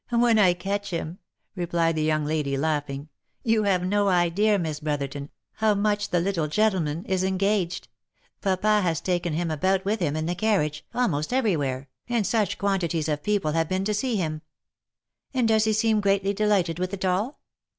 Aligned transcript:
"When 0.09 0.39
I 0.39 0.53
can 0.53 0.59
catch 0.59 0.89
him," 0.89 1.19
replied 1.55 1.93
the 1.95 2.01
young 2.01 2.25
lady, 2.25 2.57
laughing. 2.57 3.09
You 3.43 3.65
have 3.65 3.85
no 3.85 4.07
idea, 4.09 4.57
Miss 4.57 4.79
Brotherton, 4.79 5.29
how 5.57 5.75
much 5.75 6.09
the 6.09 6.19
little 6.19 6.47
gentleman 6.47 7.05
is 7.05 7.23
en 7.23 7.37
gaged. 7.37 7.87
Papa 8.41 8.81
has 8.81 8.99
taken 8.99 9.33
him 9.33 9.51
about 9.51 9.85
with 9.85 9.99
him 9.99 10.15
in 10.15 10.25
the 10.25 10.33
carriage, 10.33 10.83
almost 10.95 11.31
every 11.31 11.55
where, 11.55 11.87
and 12.09 12.25
such 12.25 12.57
quantities 12.57 13.07
of 13.07 13.21
people 13.21 13.51
have 13.51 13.69
been 13.69 13.85
to 13.85 13.93
see 13.93 14.15
him 14.15 14.41
!""And 15.35 15.47
does 15.47 15.65
he 15.65 15.71
seem 15.73 16.01
greatly 16.01 16.33
delighted 16.33 16.79
with 16.79 16.95
it 16.95 17.05
all 17.05 17.39